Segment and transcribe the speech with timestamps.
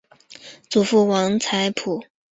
[0.67, 2.03] 祖父王才甫。